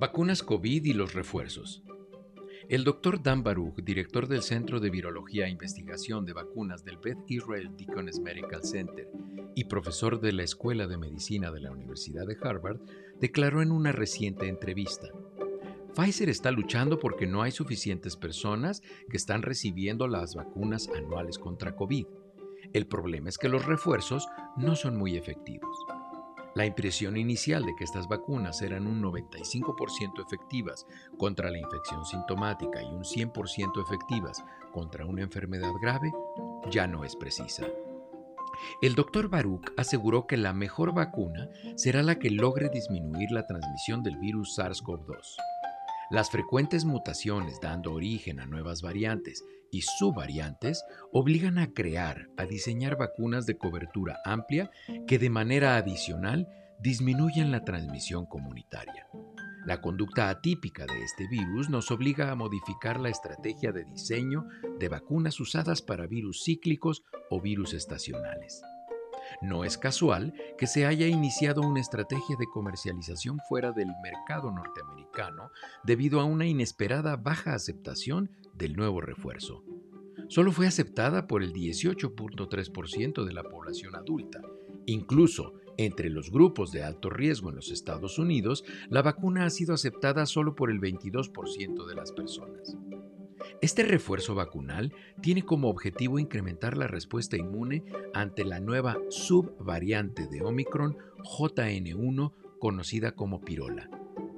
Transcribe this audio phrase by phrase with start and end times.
[0.00, 1.82] Vacunas COVID y los refuerzos.
[2.70, 7.18] El doctor Dan Baruch, director del Centro de Virología e Investigación de Vacunas del Beth
[7.26, 9.10] Israel Deaconess Medical Center
[9.54, 12.80] y profesor de la Escuela de Medicina de la Universidad de Harvard,
[13.20, 15.08] declaró en una reciente entrevista,
[15.94, 21.76] Pfizer está luchando porque no hay suficientes personas que están recibiendo las vacunas anuales contra
[21.76, 22.06] COVID.
[22.72, 25.76] El problema es que los refuerzos no son muy efectivos.
[26.54, 30.84] La impresión inicial de que estas vacunas eran un 95% efectivas
[31.16, 36.12] contra la infección sintomática y un 100% efectivas contra una enfermedad grave
[36.70, 37.66] ya no es precisa.
[38.82, 44.02] El doctor Baruch aseguró que la mejor vacuna será la que logre disminuir la transmisión
[44.02, 45.36] del virus SARS-CoV-2.
[46.10, 52.96] Las frecuentes mutaciones dando origen a nuevas variantes y subvariantes obligan a crear, a diseñar
[52.96, 54.70] vacunas de cobertura amplia
[55.06, 56.48] que de manera adicional
[56.80, 59.06] disminuyan la transmisión comunitaria.
[59.66, 64.46] La conducta atípica de este virus nos obliga a modificar la estrategia de diseño
[64.78, 68.62] de vacunas usadas para virus cíclicos o virus estacionales.
[69.42, 75.50] No es casual que se haya iniciado una estrategia de comercialización fuera del mercado norteamericano
[75.84, 79.62] debido a una inesperada baja aceptación del nuevo refuerzo.
[80.30, 84.40] Solo fue aceptada por el 18.3% de la población adulta.
[84.86, 89.74] Incluso entre los grupos de alto riesgo en los Estados Unidos, la vacuna ha sido
[89.74, 92.76] aceptada solo por el 22% de las personas.
[93.60, 97.82] Este refuerzo vacunal tiene como objetivo incrementar la respuesta inmune
[98.14, 103.90] ante la nueva subvariante de Omicron JN1 conocida como pirola.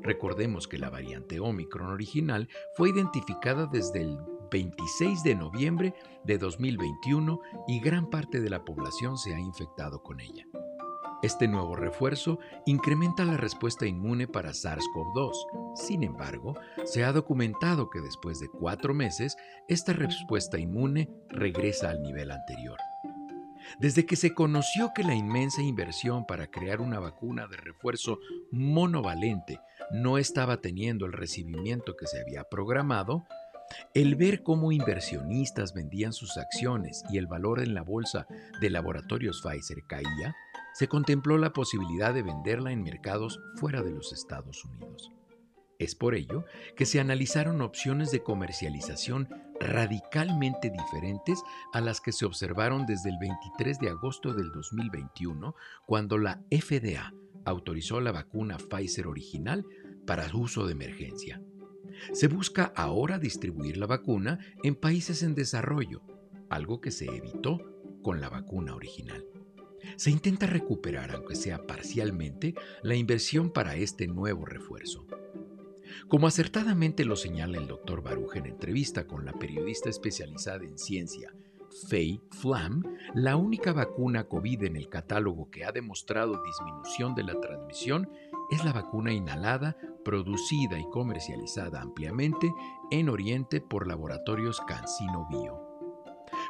[0.02, 4.16] Recordemos que la variante Omicron original fue identificada desde el
[4.52, 10.20] 26 de noviembre de 2021 y gran parte de la población se ha infectado con
[10.20, 10.46] ella.
[11.22, 15.76] Este nuevo refuerzo incrementa la respuesta inmune para SARS-CoV-2.
[15.76, 19.36] Sin embargo, se ha documentado que después de cuatro meses,
[19.68, 22.76] esta respuesta inmune regresa al nivel anterior.
[23.78, 28.18] Desde que se conoció que la inmensa inversión para crear una vacuna de refuerzo
[28.50, 29.60] monovalente
[29.92, 33.24] no estaba teniendo el recibimiento que se había programado,
[33.94, 38.26] el ver cómo inversionistas vendían sus acciones y el valor en la bolsa
[38.60, 40.34] de laboratorios Pfizer caía,
[40.74, 45.10] se contempló la posibilidad de venderla en mercados fuera de los Estados Unidos.
[45.78, 46.44] Es por ello
[46.76, 49.28] que se analizaron opciones de comercialización
[49.58, 55.54] radicalmente diferentes a las que se observaron desde el 23 de agosto del 2021,
[55.86, 57.12] cuando la FDA
[57.44, 59.64] autorizó la vacuna Pfizer original
[60.06, 61.40] para uso de emergencia.
[62.12, 66.02] Se busca ahora distribuir la vacuna en países en desarrollo,
[66.48, 67.60] algo que se evitó
[68.02, 69.24] con la vacuna original.
[69.96, 75.06] Se intenta recuperar, aunque sea parcialmente, la inversión para este nuevo refuerzo.
[76.08, 81.32] Como acertadamente lo señala el doctor Baruch en entrevista con la periodista especializada en ciencia,
[81.88, 82.82] Faye Flam,
[83.14, 88.10] la única vacuna COVID en el catálogo que ha demostrado disminución de la transmisión
[88.52, 92.52] es la vacuna inhalada producida y comercializada ampliamente
[92.90, 95.58] en Oriente por laboratorios CanSino Bio.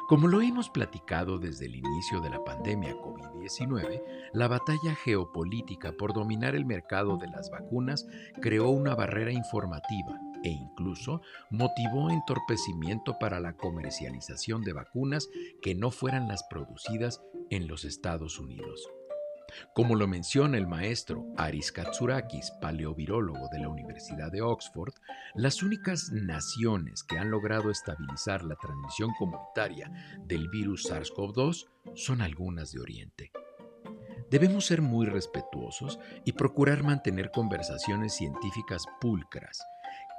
[0.09, 4.03] Como lo hemos platicado desde el inicio de la pandemia COVID-19,
[4.33, 8.05] la batalla geopolítica por dominar el mercado de las vacunas
[8.41, 11.21] creó una barrera informativa e incluso
[11.51, 15.29] motivó entorpecimiento para la comercialización de vacunas
[15.61, 18.89] que no fueran las producidas en los Estados Unidos.
[19.73, 24.93] Como lo menciona el maestro Aris Katsurakis, paleovirólogo de la Universidad de Oxford,
[25.35, 29.91] las únicas naciones que han logrado estabilizar la transmisión comunitaria
[30.25, 33.31] del virus SARS-CoV-2 son algunas de Oriente.
[34.29, 39.61] Debemos ser muy respetuosos y procurar mantener conversaciones científicas pulcras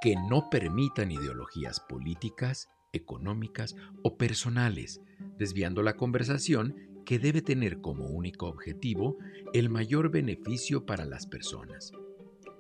[0.01, 5.01] que no permitan ideologías políticas, económicas o personales,
[5.37, 9.19] desviando la conversación que debe tener como único objetivo
[9.53, 11.93] el mayor beneficio para las personas.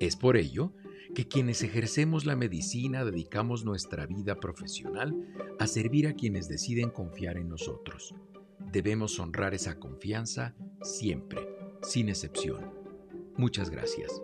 [0.00, 0.72] Es por ello
[1.14, 5.14] que quienes ejercemos la medicina dedicamos nuestra vida profesional
[5.58, 8.14] a servir a quienes deciden confiar en nosotros.
[8.72, 11.40] Debemos honrar esa confianza siempre,
[11.82, 12.72] sin excepción.
[13.36, 14.22] Muchas gracias.